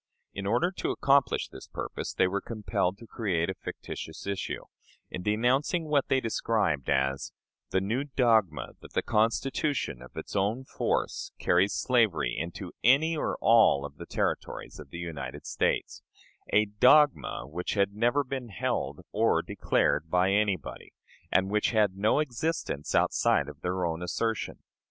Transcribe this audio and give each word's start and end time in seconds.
In 0.33 0.47
order 0.47 0.71
to 0.77 0.89
accomplish 0.89 1.47
this 1.49 1.67
purpose, 1.67 2.11
they 2.11 2.27
were 2.27 2.41
compelled 2.41 2.97
to 2.97 3.05
create 3.05 3.51
a 3.51 3.53
fictitious 3.53 4.25
issue, 4.25 4.63
in 5.11 5.21
denouncing 5.21 5.85
what 5.85 6.07
they 6.07 6.19
described 6.19 6.89
as 6.89 7.33
"the 7.69 7.81
new 7.81 8.05
dogma 8.05 8.69
that 8.81 8.93
the 8.93 9.03
Constitution, 9.03 10.01
of 10.01 10.17
its 10.17 10.35
own 10.35 10.65
force, 10.65 11.31
carries 11.37 11.73
slavery 11.75 12.35
into 12.35 12.71
any 12.83 13.15
or 13.15 13.37
all 13.41 13.85
of 13.85 13.97
the 13.97 14.07
Territories 14.07 14.79
of 14.79 14.89
the 14.89 14.97
United 14.97 15.45
States" 15.45 16.01
a 16.51 16.65
"dogma" 16.65 17.43
which 17.47 17.75
had 17.75 17.93
never 17.93 18.23
been 18.23 18.49
held 18.49 19.01
or 19.11 19.43
declared 19.43 20.09
by 20.09 20.31
anybody, 20.31 20.93
and 21.31 21.51
which 21.51 21.69
had 21.69 21.95
no 21.95 22.17
existence 22.17 22.95
outside 22.95 23.47
of 23.47 23.61
their 23.61 23.85
own 23.85 24.01
assertion. 24.01 24.63